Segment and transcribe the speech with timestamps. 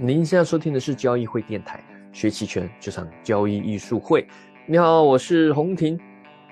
[0.00, 4.24] 您现在收听的是交易会电台，学期权就上交易艺术会。
[4.64, 5.98] 你好，我是洪婷。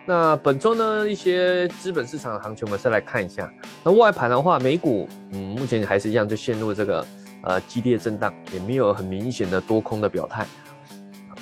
[0.05, 3.49] 那本周呢，一些资本市场的行情，我们再来看一下。
[3.85, 7.07] 那外盘的话，美股嗯，目前还是一样，就陷入这个
[7.45, 10.45] 呃激烈震荡，也没有很明显的多空的表态。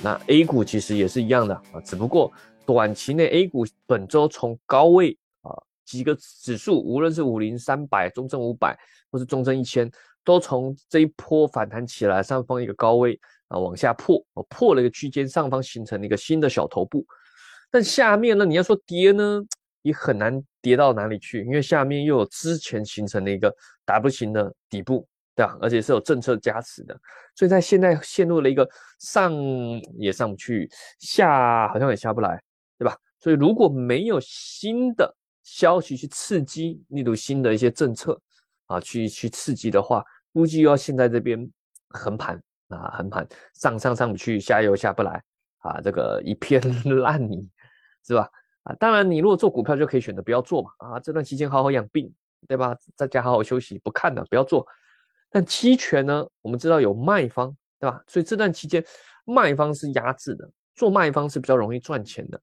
[0.03, 2.31] 那 A 股其实也是一样的啊，只不过
[2.67, 8.79] 短期内 A 股本周从高位啊几个指数，无论是五零三百、中证五百
[9.11, 9.91] 或是中证一千。
[10.25, 17.05] 都从这一波反弹起来，上方一个高位啊往下破，破了一个区间，上方形成了一个新的小头部。
[17.71, 19.43] 但下面呢，你要说跌呢，
[19.83, 25.59] 也很难跌到哪里去，因为下面又有之前形成的一个 W 型的底部，对吧？
[25.61, 26.99] 而且是有政策加持的，
[27.35, 28.69] 所以在现在陷入了一个
[29.01, 29.33] 上
[29.99, 30.71] 也上不去，
[31.01, 32.41] 下好像也下不来，
[32.79, 32.97] 对吧？
[33.21, 38.19] 所以如果没有新的消息去刺激，例如新的一些政策
[38.67, 41.49] 啊，去去刺激的话，估计又要现在这边
[41.91, 45.23] 横盘啊，横盘上上上不去，下又下不来
[45.59, 46.61] 啊，这个一片
[47.01, 47.49] 烂泥，
[48.05, 48.29] 是吧？
[48.65, 52.13] 啊，当然你如果做股票就可以选择不要做嘛，啊，这段期间好好养病，
[52.49, 52.77] 对吧？
[52.97, 54.67] 在家好好休息，不看的不要做。
[55.31, 58.03] 但期权呢，我们知道有卖方，对吧？
[58.09, 58.85] 所以这段期间
[59.25, 62.41] 卖方是压制的，做卖方是比较容易赚钱的，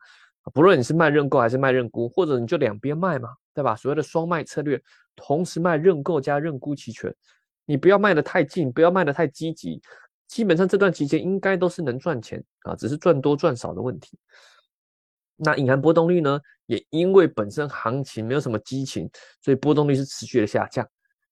[0.53, 3.75] 不论你是卖认购还是卖认沽，或者你就两边卖嘛，对吧？
[3.75, 4.81] 所谓的双卖策略，
[5.15, 7.13] 同时卖认购加认沽期权。
[7.71, 9.81] 你不要卖的太近，不要卖的太积极，
[10.27, 14.19] 基本上这段期间应该都是能赚钱啊，只是赚多赚少的问题。
[15.37, 19.09] 那隐含波动率呢，也因为本身行情没有什么激情，
[19.41, 20.85] 所以波动率是持续的下降。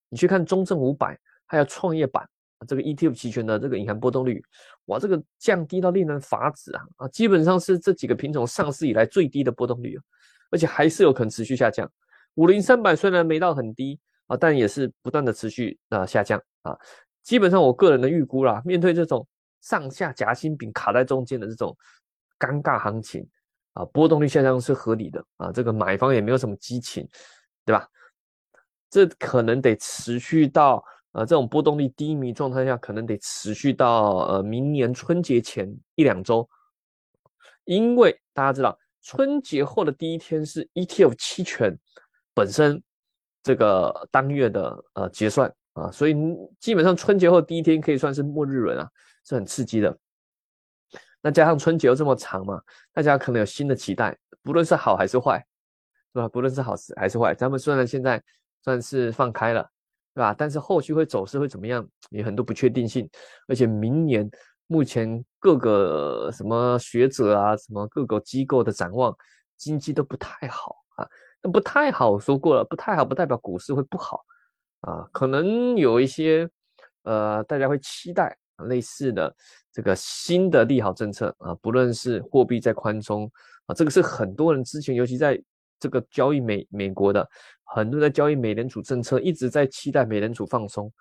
[0.07, 2.25] 你去看中证五百还有创业板
[2.65, 4.41] 这个 ETF 期权的这个隐含波动率，
[4.85, 10.03] 哇，这个降低到令人发指啊啊，基本上是这几个品种上市以来最低的波动率啊，
[10.51, 11.91] 而且还是有可能持续下降。
[12.35, 13.99] 五零三百虽然没到很低。
[14.29, 16.77] 啊，但也是不断的持续啊下降啊，
[17.23, 19.27] 基本上我个人的预估啦，面对这种
[19.61, 21.75] 上下夹心饼卡在中间的这种
[22.37, 23.27] 尴尬行情
[23.73, 27.07] 啊，波动率下降是合理的啊，这个买方也没有什么激情，
[27.65, 27.89] 对吧？
[28.91, 36.47] 这可能得持续到呃这种波动率低迷状态下，可能得持续到呃明年春节前一两周，
[37.65, 41.75] 因为大家知道春节后的第一天是 ETF 期权
[42.35, 42.79] 本身。
[43.49, 46.15] 这个当月的呃结算啊，所以
[46.59, 48.87] 基本上春节后第一天可以算是末日轮啊，
[49.25, 49.97] 是很刺激的。
[51.19, 52.61] 那加上春节又这么长嘛，
[52.93, 55.43] 大家可能有新的期待，不论是好还是坏，
[56.13, 56.29] 是吧？
[56.29, 58.21] 不论是好事还是坏，咱们虽然现在
[58.63, 59.67] 算是放开了，
[60.13, 60.31] 对吧？
[60.37, 63.09] 但是后续会走势会怎么样，有很多不确定性。
[63.47, 64.29] 而且明年
[64.67, 69.11] 目前各个什么学者啊，什么各个机构的展望，
[69.57, 71.09] 经济都不太好啊。
[71.41, 74.25] 那不太好，说过了，不太好不代表股市会不好
[74.81, 76.49] 啊，可能有一些
[77.03, 79.33] 呃，大家会期待类似的
[79.71, 83.31] 这个新的利好政策啊，不论是货币在宽松
[83.67, 85.41] 啊，这个是很多人之前，尤其在
[85.79, 87.25] 这个交易美美国的
[87.63, 90.91] 很多人在交易美联储政策，一直在期待美联储放松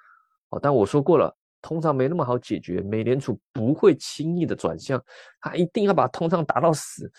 [0.51, 5.03] 哦，但我说过了，通常没那么好解决，美联储不会轻易的转向，
[5.41, 7.11] 它一定要把通胀打到死，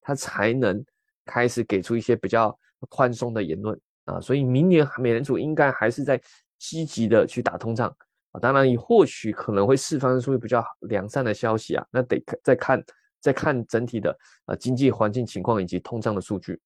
[0.00, 0.80] 它才能
[1.24, 2.56] 开始给出一些比较。
[2.88, 6.20] 宽松的言论啊，所以明年美联储应该还是在
[6.58, 7.88] 积极的去打通胀
[8.32, 12.82] 啊，当然也或许可能会释放出比较良善的消息啊，那得再看
[13.20, 14.16] 再看整体的
[14.46, 16.60] 啊经济环境情况以及通胀的数据。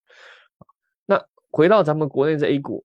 [1.06, 2.84] 那回到咱们国内的 A 股，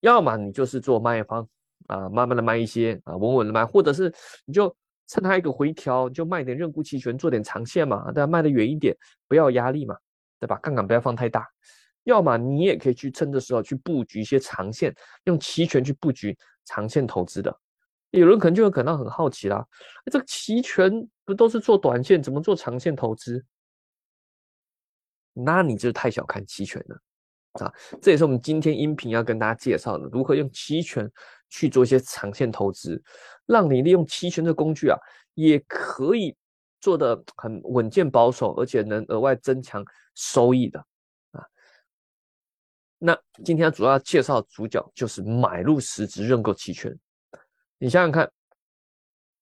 [0.00, 1.46] 要么你就是做卖方
[1.88, 4.12] 啊，慢慢的卖一些啊，稳稳的卖，或者是
[4.44, 4.74] 你就
[5.06, 8.96] 趁它一个回调就卖点认沽期权，做点长线嘛，大家卖的远一点，
[9.28, 9.96] 不要压力嘛，
[10.40, 10.56] 对吧？
[10.62, 11.46] 杠杆不要放太大。
[12.04, 17.56] 要么你也可以去趁这时候去布局一些长线，用期权去布局长线投资的。
[18.10, 19.66] 有人可能就会感到很好奇啦，
[20.10, 20.92] 这个期权
[21.24, 23.42] 不都是做短线，怎么做长线投资？
[25.32, 27.72] 那你就太小看期权了啊！
[28.02, 31.10] 这也是我们今天音频要跟大家介绍的，如何用期权
[31.48, 33.02] 去做一些长线投资，
[33.46, 34.98] 让你利用期权的工具啊，
[35.32, 36.36] 也可以
[36.82, 39.82] 做的很稳健保守，而且能额外增强
[40.14, 40.84] 收益的。
[43.04, 46.96] 那今天主要介绍主角就是买入实质认购期权。
[47.78, 48.30] 你想想看，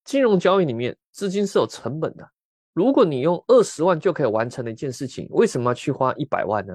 [0.02, 2.26] 金融交易里面资金是有成本的。
[2.72, 6.74] 如果你用二十万就可以完成的一件事情，为什么要去花一百万呢？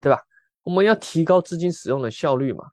[0.00, 0.18] 对吧？
[0.62, 2.64] 我们要提高资金使用的效率嘛。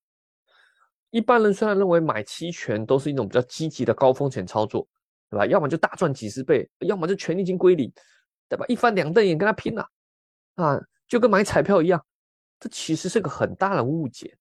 [1.09, 4.87] 一般人虽然认为买期权都是一种比较积极的高风险操作，
[5.29, 5.45] 对吧？
[5.45, 7.91] 要么就大赚几十倍，要么就权利金归零，
[8.47, 8.63] 对吧？
[8.69, 9.85] 一翻两瞪眼跟他拼了
[10.55, 12.01] 啊，就跟买彩票一样。
[12.59, 14.35] 这其实是个很大的误解，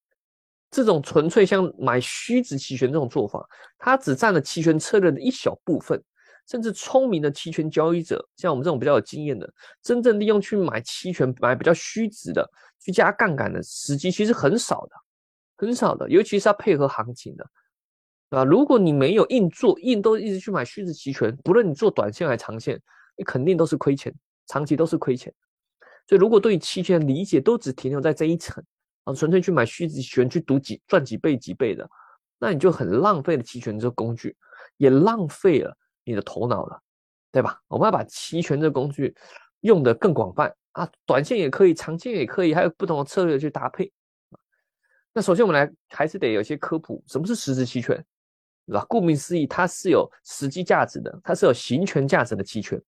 [0.70, 3.46] 这种纯粹像买虚值期权这种做法，
[3.78, 6.02] 它只占了期权策略的一小部分。
[6.50, 9.46] 甚至聪明的期权交易者，像我们这种比较有经验的，
[9.82, 12.50] 真正利用去买期权、买比较虚值的、
[12.80, 14.96] 去加杠杆的时机，其实很少的，
[15.58, 16.08] 很少的。
[16.08, 17.46] 尤其是要配合行情的，
[18.30, 22.80] 啊，如果你没有硬做，硬都一直去买虚值期权，不论你做短线还是长线，
[23.18, 24.10] 你肯定都是亏钱，
[24.46, 25.30] 长期都是亏钱。
[26.08, 28.64] 所以，如果对于期权的理解都只停留在这一层，
[29.04, 31.88] 啊，纯粹去买虚值期权去赌几赚几倍几倍的，
[32.38, 34.34] 那你就很浪费了期权这个工具，
[34.78, 35.76] 也浪费了。
[36.04, 36.80] 你的头脑了，
[37.30, 37.60] 对吧？
[37.68, 39.14] 我们要把期权这个工具
[39.60, 43.92] 用的更广泛啊，短线也可以，长线也可以，还有不同的策略去搭配。
[45.12, 48.02] 那首先我们来还是得有些科普，什么是实质期权，
[48.66, 48.86] 对吧？
[48.88, 52.80] 顾名思义，它是有实际价值的，它是有行权价值的期权，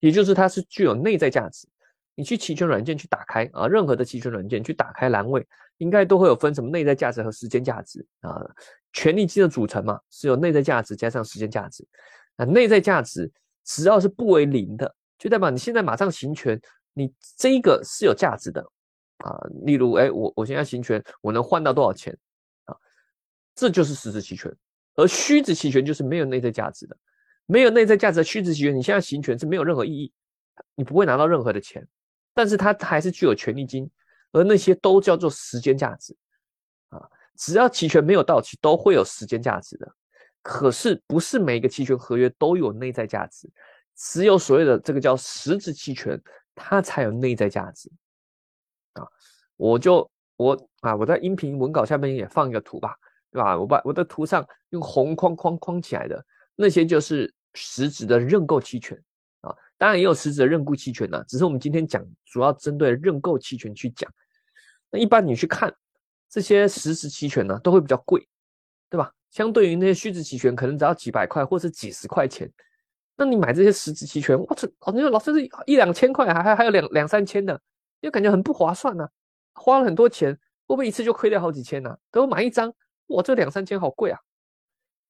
[0.00, 1.68] 也就是它是具有内在价值。
[2.14, 5.46] 你去期权软件去打开啊，任何的期权软件去打开栏位，
[5.78, 8.40] 应该都会有分什么内在价值和时间价值啊。
[8.92, 11.86] 权利金的组成嘛，是有内在价值加上时间价值。
[12.36, 13.30] 啊，内在价值
[13.64, 16.60] 只要是不为零的，就代表你现在马上行权，
[16.92, 18.60] 你这个是有价值的
[19.18, 19.36] 啊。
[19.64, 22.16] 例如，哎，我我现在行权，我能换到多少钱
[22.64, 22.76] 啊？
[23.54, 24.52] 这就是实质期权，
[24.96, 26.96] 而虚值期权就是没有内在价值的，
[27.46, 30.12] 没有内在价值的虚值期权，你现在行权是没有任何意义，
[30.74, 31.86] 你不会拿到任何的钱，
[32.34, 33.88] 但是它还是具有权利金，
[34.32, 36.14] 而那些都叫做时间价值
[36.90, 37.00] 啊。
[37.36, 39.90] 只要期权没有到期，都会有时间价值的。
[40.42, 43.48] 可是不是每个期权合约都有内在价值，
[43.96, 46.20] 只有所谓的这个叫实质期权，
[46.54, 47.90] 它才有内在价值
[48.92, 49.08] 啊！
[49.56, 52.94] 我就我啊，我在音频文稿下面也放一个图吧，
[53.30, 53.58] 对吧？
[53.58, 56.22] 我把我的图上用红框框框起来的
[56.54, 59.02] 那些就是实质的认购期权，
[59.76, 64.10] 当然也有实质的认沽期权呢，只是我们今天讲主要针对认购期权去讲。
[64.90, 65.74] 那一般你去看
[66.28, 68.26] 这些实质期权呢，都会比较贵，
[68.88, 69.12] 对吧？
[69.30, 72.48] 相对于那些虚值期权，可能只要几百块或是几十块钱，
[73.16, 77.60] 那你买这些实质期权，我操，哦，你说老师是一两千块，还还还有两两三千的，
[78.00, 79.08] 就感觉很不划算呢。
[79.54, 80.32] 花了很多钱，
[80.66, 81.96] 会不会一次就亏掉好几千呢？
[82.12, 82.72] 等我买一张，
[83.08, 84.20] 哇，这两三千好贵啊！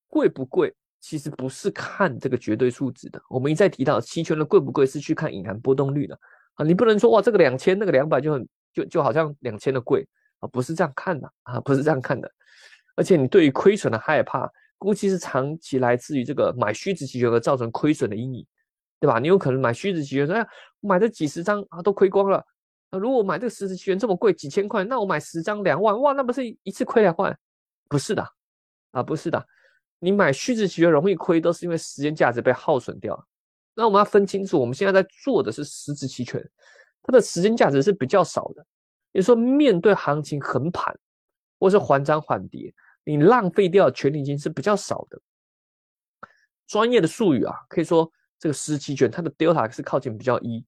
[0.09, 0.75] 贵不贵？
[1.07, 3.21] 其实不是看这个绝对数值的。
[3.29, 6.19] 我们一再提到期权的贵不贵，是去看隐含波动率的
[6.55, 6.65] 啊。
[6.65, 10.09] 你不能说哇，这个两千，那个两百就很就就好像两千的贵
[10.39, 12.31] 啊，不是这样看的啊，不是这样看的。
[12.97, 18.47] 而且你对于亏损的害怕，估计是长期来自于这个买虚值期权而造成亏损的阴影，
[18.99, 19.19] 对吧？
[19.19, 20.47] 你有可能买虚值期权，说哎，
[20.81, 22.43] 买这几十张啊都亏光了。
[22.91, 27.39] 那如果买这个实质期权这么贵，几千块，那我买十张两万，哇，那不是一次亏两万？
[27.91, 28.27] 不是的，
[28.93, 29.47] 啊，不是的，
[30.05, 33.27] 你买虚值期权容易亏，都是因为时间价值被耗损掉。
[33.75, 36.41] 那我们要分清楚，我们现在在做的是实质期权，
[37.03, 38.65] 它的时间价值是比较少的，
[39.13, 40.95] 也说，面对行情横盘
[41.59, 42.73] 或是缓涨缓跌。
[43.03, 45.21] 你浪费掉权利金是比较少的。
[46.67, 50.65] 专业的术语啊，可以说这个实期权它的 delta 是靠近比较一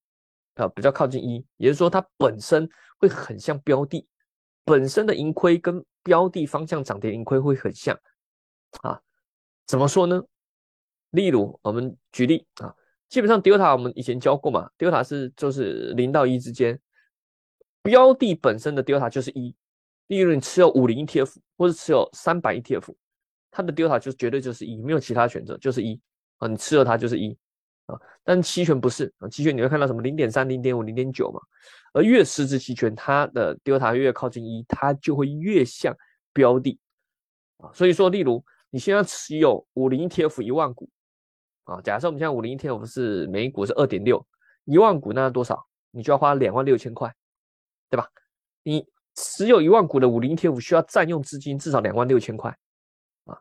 [0.54, 2.68] 啊，比较靠近一，也就是说它本身
[2.98, 4.08] 会很像标的，
[4.64, 7.98] 本身的盈亏跟标的方向涨跌盈亏会很像
[8.82, 9.00] 啊。
[9.66, 10.22] 怎么说呢？
[11.10, 12.74] 例如我们举例啊，
[13.08, 16.78] 基本上 delta 我们以前教过嘛，delta 是就是零到一之间，
[17.82, 19.54] 标的本身的 delta 就是一。
[20.08, 22.94] 例如你持有五零 ETF 或者持有三百 ETF，
[23.50, 26.00] 它的 delta 就绝对就是一，没有其他选择，就是一
[26.38, 27.36] 啊，你持有它就是一
[27.86, 27.98] 啊。
[28.22, 31.40] 但期权不是啊，期权你会看到什么零点三、零点五、零点九嘛，
[31.92, 35.92] 而越实质期权，它的 delta 越靠近一，它就会越像
[36.32, 36.78] 标的
[37.56, 37.72] 啊。
[37.72, 38.44] 所以说，例如
[38.76, 40.86] 你现在持有五零 ETF 一万股
[41.64, 44.22] 啊，假设我们现在五零 ETF 是每一股是二点六，
[44.66, 45.66] 一万股那多少？
[45.92, 47.10] 你就要花两万六千块，
[47.88, 48.06] 对吧？
[48.62, 48.86] 你。
[49.14, 52.54] 持有一万股的五零 ETF 需要占用资金至少两万六千块
[53.24, 53.40] 啊。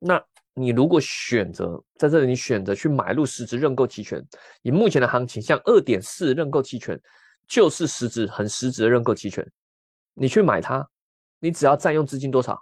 [0.00, 0.20] 那
[0.52, 4.20] 你如果选择在这里，你选择去买入实质认购期权，
[4.62, 7.00] 以目前的行情，像二点四认购期权
[7.46, 9.48] 就是实质很实质的认购期权，
[10.14, 10.84] 你去买它，
[11.38, 12.60] 你只要占用资金多少？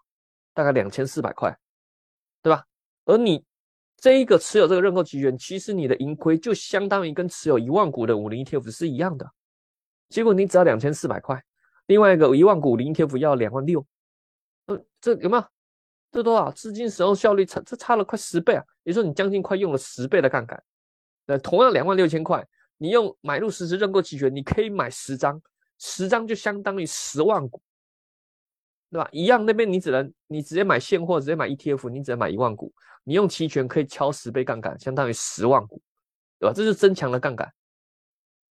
[0.55, 1.57] 大概两千四百块，
[2.43, 2.65] 对吧？
[3.05, 3.45] 而你
[3.97, 9.31] 这一个持有这个认购期权，其实你的盈亏就相当于跟持有一万股的五零 ETF 是一样的，
[10.09, 11.43] 结果你只要两千四百块。
[11.87, 13.85] 另外一个一万股五零 ETF 要两万六，
[14.67, 15.45] 呃，这有没有？
[16.13, 16.51] 这多少？
[16.51, 18.65] 资金使用效率差，这差了快十倍啊！
[18.85, 20.61] 也就说，你将近快用了十倍的杠杆。
[21.27, 22.45] 那同样两万六千块，
[22.79, 25.41] 你用买入实时认购期权，你可以买十张，
[25.79, 27.61] 十张就相当于十万股，
[28.91, 29.09] 对吧？
[29.13, 32.73] 一样，那边你只能你直接买现货，直接买 ETF，你只能买一万股，
[33.05, 35.81] 你用期权可以敲十倍杠杆，相当于十万股，
[36.39, 36.53] 对吧？
[36.55, 37.53] 这是增强了杠杆，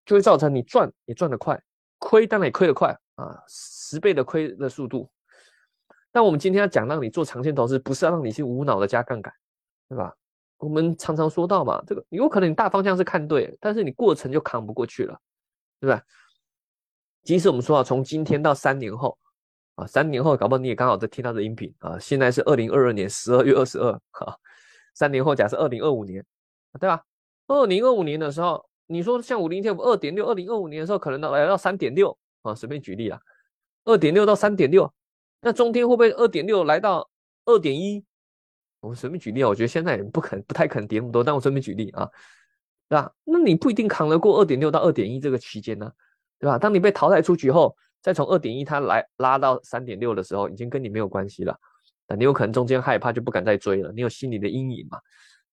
[0.06, 1.62] 就会造成你赚也赚得快，
[1.98, 2.98] 亏当然也亏得快。
[3.16, 5.12] 啊，十倍的亏的速度，
[6.10, 9.34] 但我们今天要讲让你做长线投资，不是要让你去无脑的加杠杆，
[9.90, 10.16] 对吧？
[10.58, 15.20] 我们常常说到嘛，这个有可能你大方向是看对，但是你过程就扛不过去了，
[15.82, 16.02] 对吧？
[17.24, 19.18] 即使我们说啊，从今天到三年后
[19.80, 24.38] 啊，三年后搞不好你也刚好在听到这音频啊，现在是二零二二年十二月二十二，哈，
[24.94, 26.24] 三年后假设二零二五年，
[26.80, 27.02] 对吧？
[27.48, 33.20] 二零二五年的时候，你说像五零 T F 二点六，二零二五年的时候可能到来到三点六啊，随便举例啊，
[33.86, 34.92] 二点六到三点六，
[35.42, 37.10] 那中间会不会二点六来到
[37.46, 38.04] 二点一？
[38.82, 41.24] 我随便举例啊，我觉得现在也不可能，不太可能跌那么多。
[41.24, 42.10] 但我随便举例啊，
[42.90, 43.12] 对吧？
[43.24, 45.90] 那你不一定扛得过二点六到二点一这个区间呢，
[46.38, 46.58] 对吧？
[46.58, 51.58] 当你被淘汰出局后，再从二点一它来拉到三点六的时候，已经跟你没有关系了。
[52.08, 55.00] 那你有可能中间害怕就不敢再追了，你有心理的阴影嘛，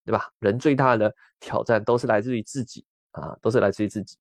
[0.05, 0.29] 对吧？
[0.39, 4.17] 人最大的挑战都是来自于自己啊，都是来自于自己。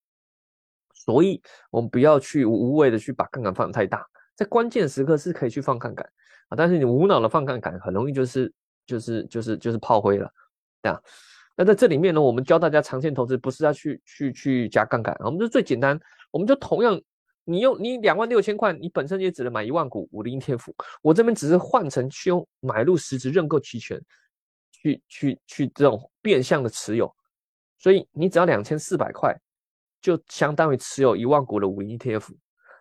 [0.94, 1.42] 所以
[1.72, 4.06] 我们不要去无谓的去把杠杆放太大，
[4.36, 6.06] 在关键时刻是可以去放杠杆
[6.50, 8.52] 啊，但是你无脑的放杠杆，很容易就是。
[8.88, 10.30] 就是就是就是炮灰了，
[10.80, 11.02] 对啊。
[11.56, 17.02] 那在这里面呢，我们教大家长线投资不是要去去去加杠杆，我们就最简单，我们就同样，
[17.46, 24.02] 你用你两万六千块，你本身也只能买一万股五零 ETF，我这边只是换成去用买入实质认购期权，
[24.72, 27.10] 去去去这种变相的持有，
[27.78, 29.34] 所以你只要两千四百块，
[30.02, 32.36] 就相当于持有一万股的五零 ETF，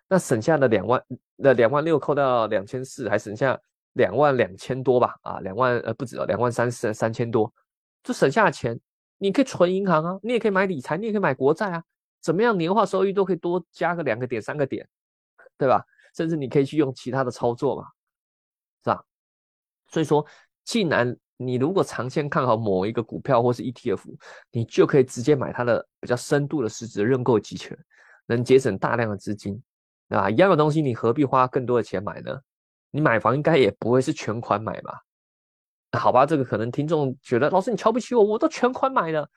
[0.09, 1.01] 那省下的两万
[1.37, 3.57] 那两万六扣到两千四，还省下。
[3.95, 7.49] 两万两千多吧，啊，两万呃不止了，两万三四三千多，
[8.03, 8.77] 就省下的钱，
[9.19, 11.85] 你可以存银行啊，你也可以买理财，你也可以买国债啊，
[12.25, 14.89] 怎么样年化收益都可以多加个两个点三个点，
[15.59, 15.85] 对吧？
[16.17, 17.87] 甚至你可以去用其他的操作嘛，
[18.83, 19.05] 是吧？
[19.89, 20.25] 所以说，
[20.65, 24.01] 既然你如果长线看好某一个股票或是 ETF，
[24.51, 27.77] 你就可以直接买它的比较深度的市值认购期权，
[28.25, 29.63] 能节省大量的资金，
[30.09, 30.31] 对吧？
[30.31, 32.41] 一样的东西，你何必花更多的钱买呢？
[32.91, 35.03] 你买房应该也不会是全款买吧？
[35.99, 39.29] 好吧，这个可能听众觉得老师你瞧不起我，我都全款买了。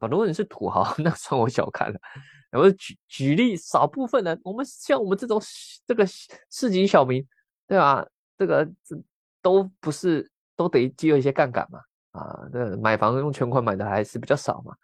[0.00, 1.98] 啊，如果你是土豪， 那算我小看了。
[2.52, 5.40] 我举举例，少部分人，我们像我们这种
[5.86, 6.06] 这个
[6.50, 7.26] 市井小民，
[7.66, 8.06] 对吧？
[8.38, 8.96] 这个这
[9.42, 11.80] 都不是都得借一些杠杆嘛？
[12.12, 14.74] 啊，这买房用全款买的还是比较少嘛。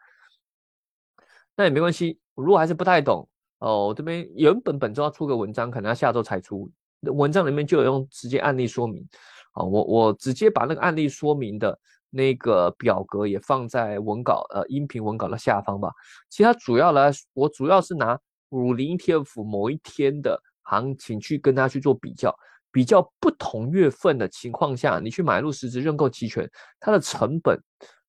[1.56, 3.26] 那也没关系，如果还是不太懂
[3.58, 6.70] 哦，我这边原本本周要出个文章，可能要下周才出。
[7.02, 9.06] 文章里面就有用直接案例说明，
[9.52, 11.78] 啊，我我直接把那个案例说明的
[12.12, 15.90] 那个表格也放在文稿呃音频文稿的下方吧。
[16.28, 18.16] 其实它主要来，我主要是拿
[18.50, 22.32] 五零 ETF 某一天的行情去跟它去做比较，
[22.70, 27.58] 比较不同月份的情况下，你去买入实质认购期权，它的成本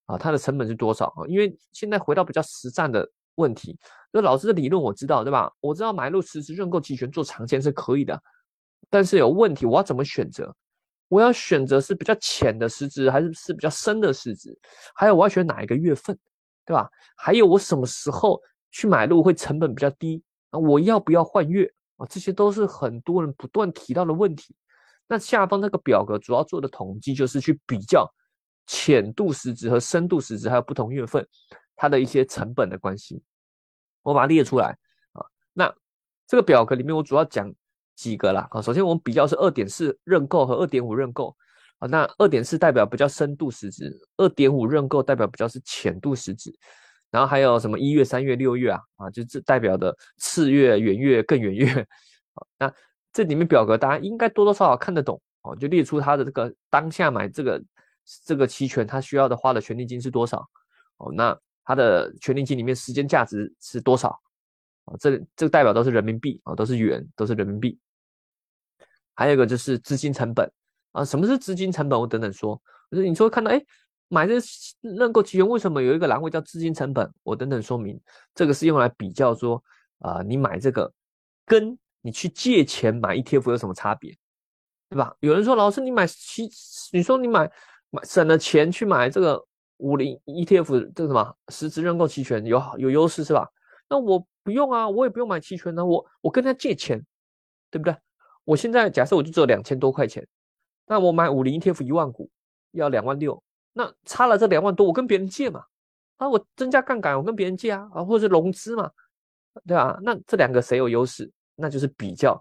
[0.06, 1.24] 啊，它的成本是多少啊？
[1.28, 3.80] 因为现在回到比较实战的问题，
[4.12, 5.50] 那老师的理论我知道对吧？
[5.62, 8.22] 我知道买入实质认购期权做长线是可以的。
[8.90, 10.54] 但是有问题，我要怎么选择？
[11.14, 14.58] 我要选择是比较浅的市值，还是是比较深的市值？
[14.96, 16.18] 还有我要选哪一个月份，
[16.66, 16.90] 对吧？
[17.16, 18.42] 还有我什么时候
[18.72, 20.24] 去买入会成本比较低？
[20.50, 22.08] 啊，我要不要换月啊？
[22.10, 24.56] 这些都是很多人不断提到的问题。
[25.08, 28.12] 那下方那个表格主要做的统计就是去比较
[28.66, 31.28] 浅度市值和深度市值，还有不同月份
[31.76, 33.22] 它的一些成本的关系。
[34.02, 34.76] 我把它列出来
[35.12, 35.22] 啊。
[35.54, 35.72] 那
[36.26, 37.54] 这个表格里面我主要讲。
[37.96, 41.36] 几个啦啊，首先我们比较是二点四认购和二点五认购
[41.80, 46.54] 啊，那二点四代表比较深度实质，二点五认购代表比较是浅度实质，
[47.12, 51.68] 然后还有什么一月、三月、六月啊啊，就这代表的次月、元月、更元月
[52.34, 52.74] 啊，那
[53.12, 57.64] 这里面表格大家应该多多少少看得懂哦，就列出它的这个当下买这个
[58.26, 60.40] 这个期权它需要的花的权利金是多少
[60.98, 64.20] 哦，那它的权利金里面时间价值是多少？
[64.86, 67.80] 啊，这这个代表都是人民币啊，都是元，都是人民币。
[69.16, 70.52] 还有一个就是资金成本
[70.92, 72.00] 啊，什么是资金成本？
[72.00, 72.60] 我等等说。
[72.92, 73.64] 就是你说看到哎，
[74.08, 74.36] 买这
[74.82, 77.10] 认购期权为什么有一个栏位叫资金成本？
[77.24, 78.00] 我等等说明，
[78.36, 79.64] 这个是用来比较说
[80.00, 80.92] 啊，你买这个
[81.46, 84.16] 跟你去借钱买 ETF 有什么差别，
[84.90, 85.16] 对吧？
[85.22, 86.50] 有人说老师你买期，
[86.92, 87.50] 你说你买
[87.92, 89.44] 买省了钱去买这个
[89.78, 93.48] 五零 ETF 这个什么实质认购期权有有优势是吧？
[93.88, 94.26] 那我。
[94.44, 95.86] 不用啊，我也不用买期权呢。
[95.86, 97.04] 我我跟他借钱，
[97.72, 97.96] 对不对？
[98.44, 100.28] 我现在假设我就只有两千多块钱，
[100.86, 102.30] 那我买五零 ETF 一万股
[102.72, 105.64] 要两万六，那差了这两万多，我跟别人借嘛，
[106.18, 108.92] 啊，我增加杠杆，我跟别人借啊，啊，或者是融资嘛，
[109.66, 109.98] 对吧？
[110.04, 111.32] 那这两个谁有优势？
[111.56, 112.38] 那就是比较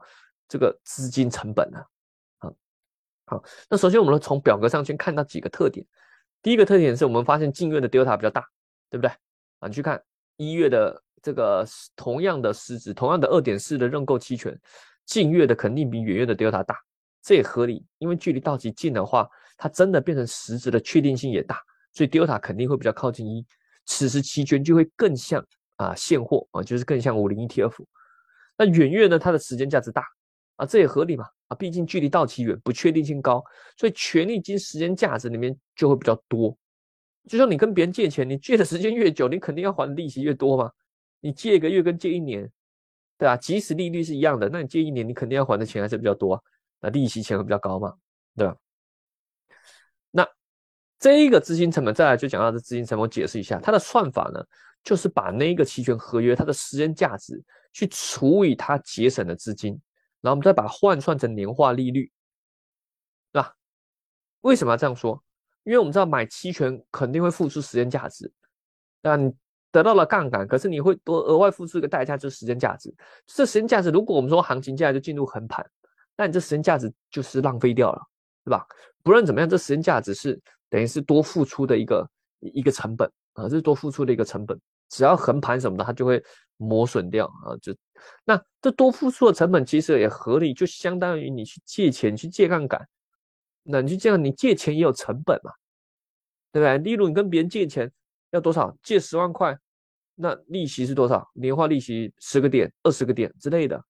[0.49, 1.87] 这个资金成本啊。
[2.39, 2.55] 好，
[3.27, 5.87] 好，那首先我们从表格上去看到几个特点。
[6.43, 8.45] 第一个特点是我们发现近月的 delta 比较大，
[8.91, 9.09] 对不对？
[9.61, 10.03] 啊，你去看
[10.37, 11.01] 一月的。
[11.23, 11.65] 这个
[11.95, 14.59] 同样的市值，同样的二点四的认购期权，
[15.07, 16.77] 近月的肯定比远月的 delta 大
[17.23, 21.61] 这也合理，因为距离到期近的话，它真的变成实质的确定性也大，
[21.93, 23.47] 所以 delta 肯定会比较靠近一，
[23.87, 25.45] 此时期权就会更像
[25.77, 27.85] 啊现货啊，就是更像五零 ETF。
[28.59, 30.05] 那远月呢，它的时间价值大
[30.57, 33.45] 啊，这也合理嘛啊，毕竟距离到期远，不确定性高，
[33.77, 36.57] 所以权利金时间价值里面就会比较多。
[37.29, 40.69] 就像你跟别人借钱，你借的时间越久，你肯定要还的利息越多嘛。
[41.23, 42.43] 你借一个月跟借一年，
[43.17, 43.37] 对吧？
[43.39, 46.43] 即使利率是一样的，那你借一年，你肯定要还的钱还是比较多。
[46.81, 47.95] 那利息钱会比较高嘛，
[48.37, 48.57] 对吧？
[50.11, 50.29] 那
[50.99, 54.45] 这一个资金成本，再来就讲到这资金成本，我解释一下它的算法呢，
[54.83, 59.81] 就是把那个期权合约它的时间价值去除以它节省的资金，
[60.21, 62.11] 然后我们再把换算成年化利率，
[63.33, 63.55] 对吧？
[64.41, 65.23] 为什么要这样说？
[65.63, 68.33] 因为我们知道买期权肯定会付出时间价值，
[69.01, 69.33] 那你
[69.73, 72.95] 得到了杠杆，可是你会多额外付出一个代价，就是时间价值。
[73.27, 75.67] 这时间价值，如果我们说行情价就进入横盘。
[76.15, 78.03] 那你这时间价值就是浪费掉了，
[78.45, 78.67] 对吧？
[79.03, 80.39] 不论怎么样，这时间价值是
[80.69, 82.11] 等于是多付出的一个
[82.41, 84.61] 一个成本啊，这是多付出的一个成本。
[84.91, 86.23] 只要横盘什么的，它就会
[86.59, 87.57] 磨损掉啊。
[87.63, 87.75] 就
[88.27, 92.87] 那这多付出的成本其实也合理，就相当于你去借钱去借杠杆，
[93.63, 95.51] 那你就这样，你借钱也有成本嘛，
[96.53, 96.77] 对不对？
[96.79, 97.91] 例如你跟别人借钱
[98.33, 98.77] 要多少？
[98.83, 99.57] 借十万块，
[100.15, 101.27] 那利息是多少？
[101.33, 103.83] 年化利息十个点、二十个点之类的。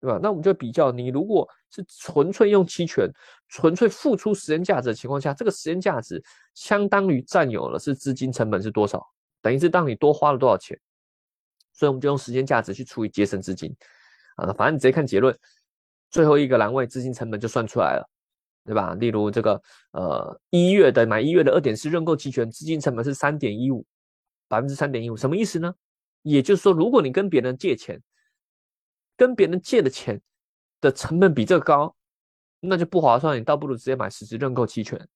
[0.00, 0.16] 对吧？
[0.22, 3.10] 那我们就比较，你如果是纯粹用期权，
[3.48, 6.22] 纯粹付出时间价值的情况下，这个时间价值
[6.54, 9.04] 相当于占有了是资金成本是多少？
[9.42, 10.78] 等于是当你多花了多少钱，
[11.72, 13.74] 所以我们就用时间价值去除以节省资金
[14.36, 14.52] 啊。
[14.52, 15.36] 反正你直接看结论，
[16.12, 18.08] 最后一个栏位资金成本就算出来了，
[18.68, 18.94] 对吧？
[18.94, 19.60] 例如这个
[19.92, 23.84] 呃一月的买一月的二点四认购期权，资金成本是三点一五，
[24.46, 25.74] 百分之三点一五，什么意思呢？
[26.22, 28.00] 也就是说，如果你跟别人借钱。
[29.16, 30.20] 跟别人借的钱
[30.80, 31.92] 的成本比这高，
[32.60, 33.36] 那就不划算。
[33.36, 35.08] 你倒不如直接买实质认购期权。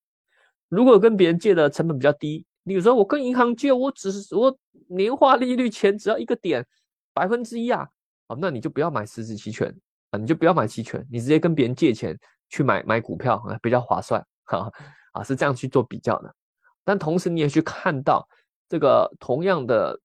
[0.67, 4.53] 如果跟别人借的成本比较低，你说我跟银行借，我只是我
[4.89, 6.67] 年化利率钱只要一个点
[7.13, 7.87] 百分之一啊，
[8.27, 9.73] 哦，那你就不要买实质期权
[10.09, 12.13] 啊，你就不要买期权，你直接跟别人借钱
[12.53, 14.71] 去买买股票啊，比较划算哈
[15.13, 16.35] 啊，是这样去做比较的。
[16.83, 18.27] 但同时你也去看到
[18.69, 19.99] 这个同样的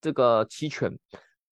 [0.00, 0.92] 这个期权。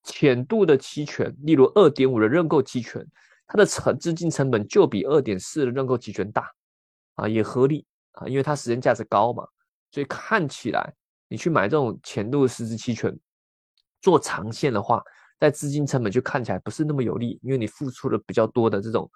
[0.07, 3.03] 浅度的期权，例如二点五的认购期权，
[3.47, 6.53] 它的成资金成本就比二点四的认购期权大，
[7.15, 9.49] 啊，也合理啊，因为它时间价值高嘛，
[9.91, 10.93] 所以看起来
[11.27, 13.19] 你去买这种浅度实质期权
[14.03, 15.03] 做长线的话，
[15.41, 19.11] 在资金成本就看起来不是那么有利，因为你付出了比较多的这种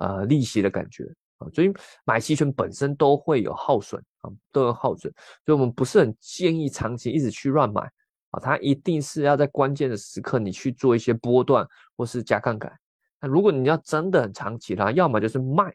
[0.00, 1.04] 呃利息的感觉
[1.38, 1.72] 啊，所以
[2.04, 5.12] 买期权本身都会有耗损啊，都有耗损，
[5.46, 7.88] 所以我们不是很建议长期一直去乱买。
[8.32, 12.72] 啊，它一定是要在关键的时刻你去做一些波段或是加杠杆。
[13.20, 15.74] 那如果你要真的很长期啦，要么就是卖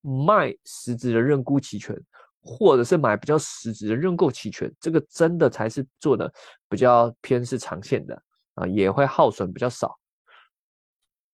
[0.00, 1.94] 卖实质的认沽期权，
[2.40, 6.32] 或者是买比较实质的认购期权，这个真的才是做的
[6.70, 8.22] 比较偏是长线的
[8.54, 9.94] 啊，也会耗损比较少。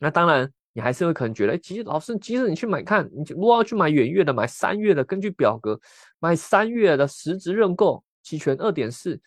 [0.00, 5.80] 那当然，你还是会可能觉得，其实老师，即使你去买看，你如果要去买远月的，买三月的，根据表格
[6.18, 9.18] 买三月的实质认购期权二点四。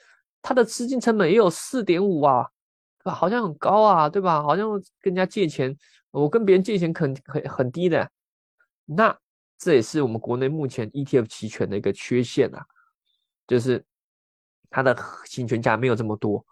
[0.43, 2.47] 它的资金成本也有四点五啊，
[3.03, 4.43] 好像很高啊，对吧？
[4.43, 4.69] 好像
[5.01, 5.75] 跟人家借钱，
[6.11, 8.07] 我跟别人借钱肯很很低的，
[8.85, 9.17] 那
[9.57, 12.63] 这也是我们国内目前 ETF 期权的一个缺陷啊，
[13.47, 13.83] 就是
[14.69, 16.45] 它的行权价没有这么多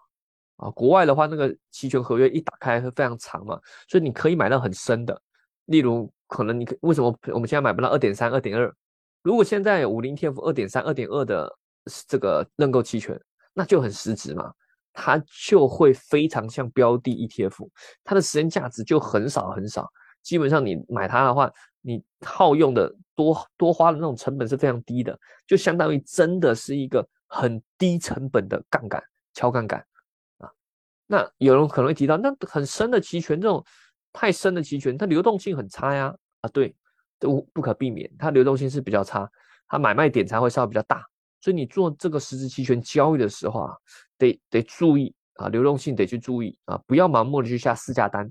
[0.58, 0.70] 啊。
[0.70, 5.18] 国外的话，那个期权合约一打开会非常长嘛，所以你可以买到很深的。
[5.64, 8.70] 例如，可能你可为什么我们现在买不到二点三、二点二？
[9.22, 11.50] 如果现在五零 T F 二点三、二点二的
[12.06, 13.18] 这个认购期权。
[13.54, 14.52] 那就很实质嘛，
[14.92, 17.68] 它就会非常像标的 ETF，
[18.04, 19.90] 它的时间价值就很少很少。
[20.22, 29.02] 基本上你买它的话，你耗用的多多花的那种成本是非常低的，就相当于真的是一个很低成本的杠杆，
[29.34, 29.84] 敲杠杆。
[31.08, 33.64] 那有人可能会提到，那很深的期权，这种
[34.12, 36.14] 太深的期权，它流动性很差呀。
[36.42, 36.72] 啊，对，
[37.18, 39.28] 都不可避免，它流动性是比较差，
[39.66, 41.02] 它买卖点才会稍微比较大。
[41.40, 43.74] 所以你做这个实质期权交易的时候啊，
[44.16, 48.30] 得得注意啊，流动性得去注意啊，不要盲目的去下市价单，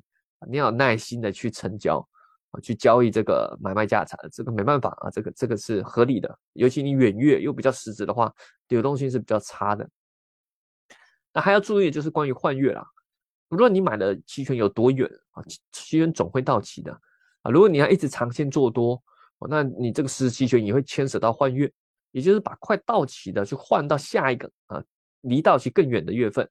[0.49, 1.97] 你要有耐心的去成交
[2.51, 8.33] 啊，去交易这个买卖价差，这个没办法啊，这个这个是合理的，尤其你远月又比较实质的话，
[8.69, 9.85] 流动性是比较差的。
[11.37, 12.83] 那还要注意的就是关于换月啦，
[13.49, 16.91] 无论你买的期权有多远啊，期权总会到期的
[17.43, 18.99] 啊，如果你要一直长线做多，
[19.47, 21.71] 那你这个实质期权也会牵扯到换月。
[22.11, 24.83] 也就是把快到期的去换到下一个啊，
[25.21, 26.43] 离到期更远的月份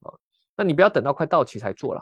[0.00, 0.14] 啊，
[0.56, 2.00] 那你不要等到快到期才做了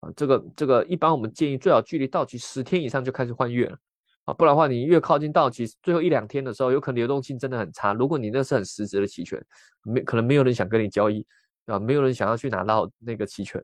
[0.00, 0.08] 啊。
[0.16, 3.76] 这个这个一般我们建议最好距离到期十天以上就开始换月了
[4.24, 7.92] 啊，不然的话，你越靠近到期最后一两天的时候，有可能流动性真的很差。
[7.92, 9.44] 如果你那是很实质的期权，
[9.82, 11.26] 没可能没有人想跟你交易，
[11.68, 13.62] 啊，没有人想要去拿到那个期权，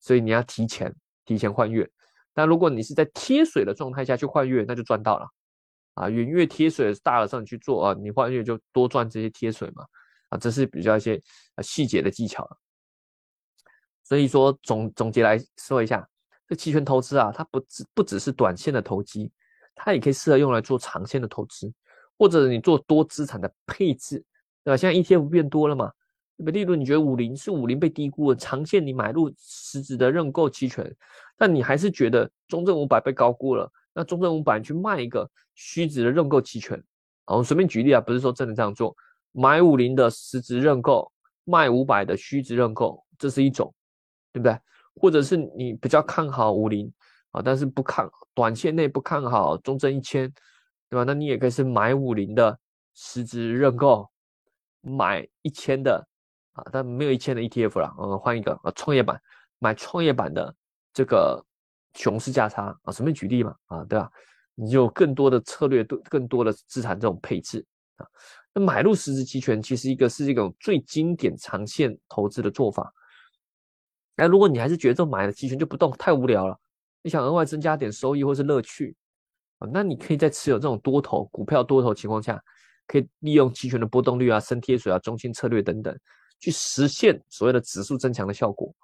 [0.00, 1.88] 所以你要提前提前换月。
[2.34, 5.28] 但如果你是在贴水的状态下去换月，那就赚到了，
[5.94, 9.84] 啊，远月贴水大的上去做啊，你换月就多赚这些贴水嘛，
[10.30, 11.20] 啊，这是比较一些
[11.62, 12.56] 细节的技巧了。
[14.02, 16.08] 所以说总总结来说一下，
[16.48, 19.30] 这期权投资啊，它不只不只是短线的投机。
[19.82, 21.72] 它也可以适合用来做长线的投资，
[22.18, 24.22] 或者你做多资产的配置，
[24.62, 24.76] 对吧？
[24.76, 25.90] 现在 ETF 变多了嘛，
[26.44, 30.94] 例如你觉得五零是五零被低估了，长线你买入实质的认购期权，
[31.36, 36.82] 但你还是觉得中证五百被高估了，那中证五百去卖一个虚值的认购期权，
[37.26, 38.96] 啊，我随便举例啊，不是说真的这样做，
[39.32, 41.10] 买五零的实值认购，
[41.44, 43.72] 卖五百的虚值认购，这是一种，
[44.32, 44.58] 对不对？
[44.94, 46.92] 或者是你比较看好五零。
[47.32, 50.28] 啊，但是不看短线内不看好中证一千，
[50.88, 51.04] 对吧？
[51.04, 52.58] 那你也可以是买五零的
[52.92, 54.10] 实质认购，
[54.80, 56.04] 买一千的
[56.52, 59.20] 啊，但没有一千的 ETF 了，嗯，换一个啊，创业板
[59.58, 60.54] 买创业板的
[60.92, 61.44] 这个
[61.94, 64.10] 熊市价差啊，随便举例嘛，啊，对吧？
[64.54, 67.64] 你就更多的策略，更多的资产这种配置
[67.96, 68.06] 啊，
[68.52, 72.92] 那买入实质期权其实一个是一种最经典长线投资的做法。
[74.16, 76.58] 那如果你还是觉得买了期权就不动太无聊了。
[77.02, 78.94] 你想额外增加点收益或是乐趣
[79.58, 79.68] 啊？
[79.72, 82.38] 那你可以在持有这种多头股票多头情况下，
[82.86, 85.98] 可以利用期权的波动率啊、升贴水啊、中心策略等等，
[86.40, 88.74] 去实现所谓的指数增强的效果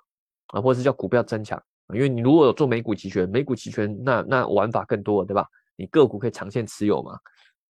[0.49, 1.61] 啊，或者是叫股票增强。
[1.95, 5.47] 因为你如果有做美股期权，美股期权那那玩法更多，对吧？
[5.77, 7.19] 你个股可以长线持有嘛？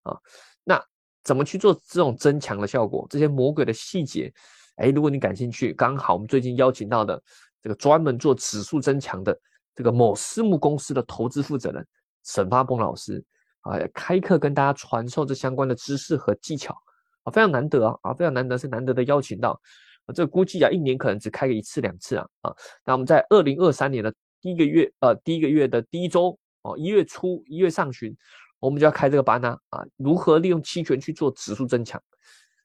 [0.03, 0.17] 啊，
[0.65, 0.83] 那
[1.23, 3.07] 怎么去做这种增强的效果？
[3.11, 4.33] 这些魔鬼的细节，
[4.77, 7.23] 哎，如果你感兴趣，刚好我们最近邀请到的
[7.63, 9.39] 这个专门做指数增强的。
[9.75, 11.87] 这个某私募公司的投资负责人
[12.25, 13.23] 沈发鹏老师
[13.61, 16.75] 啊，开课跟大家传授这相关的知识和技巧
[17.27, 19.61] 啊，非常难得啊，非常难得是难得的邀请到
[20.07, 28.17] 啊，这估计啊一年可能只开个一次两次啊啊，那我们在二零二三年的第一个月呃第一个月的第一周哦一月初一月上旬，
[28.61, 32.01] 我们就要开这个班呢啊，如何利用期权去做指数增强？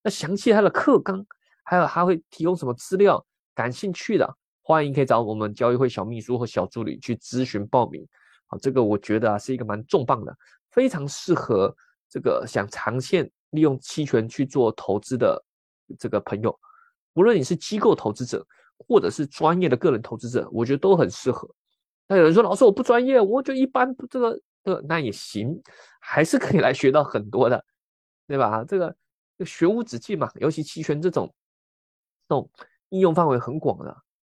[0.03, 1.25] 那详细它的课纲
[1.63, 3.25] 还有还会提供什么资料？
[3.55, 4.37] 感兴趣的。
[4.63, 8.07] 欢迎可以找我们交易会小秘书和小助理去咨询报名。
[8.45, 10.33] 好，这个我觉得啊是一个蛮重磅的，
[10.69, 11.75] 非常适合
[12.07, 15.41] 这个想长线利用期权去做投资的
[15.97, 16.57] 这个朋友。
[17.13, 18.45] 无论你是机构投资者，
[18.77, 21.49] 或者是专业的个人投资者，我觉得都很适合。
[22.07, 25.61] 那有人说，老师我不专业，我就一般，这个这那也行，
[25.99, 27.63] 还是可以来学到很多的，
[28.27, 28.63] 对吧？
[28.65, 28.95] 这个
[29.45, 31.33] 学无止境嘛，尤其期权这种
[32.27, 32.49] 这种
[32.89, 33.95] 应用范围很广的。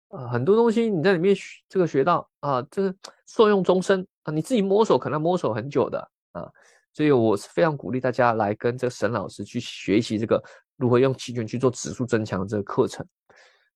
[0.08, 2.94] 啊，很多东西你在里面学这个学到啊，这个
[3.26, 6.52] 受用终身啊，你自己摸索可能摸索很久的啊，
[6.92, 10.42] 所以我是非常鼓励大家来跟这个沈老师去学习这个
[10.76, 13.06] 如何用期权去做指数增强这个课程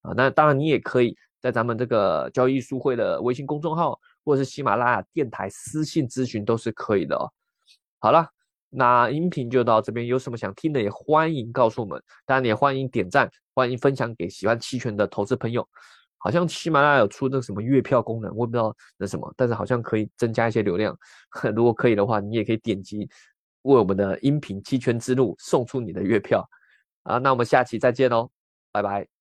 [0.03, 0.13] 啊。
[0.17, 7.31] 那当然你也可以在咱们这个交易书会的微信公众号或者是喜马拉雅电台私信咨询都是可以的哦。
[7.99, 8.29] 好了，
[8.69, 15.67] 那音频就到这边，有什么想听的也欢迎告诉我们，当然也欢迎点赞，欢迎分享给喜欢期权的投资朋友。
[16.19, 20.97] 好像喜马拉雅有出那个什么月票功能，我也不知道那什么，但是好像可以增加一些流量。
[21.55, 23.09] 如果可以的话，你也可以点击
[23.63, 26.49] 为我们的音频期权之路送出你的月票
[27.05, 27.19] 啊。
[27.19, 28.31] 那我们下期再见喽，
[28.73, 29.16] 拜拜。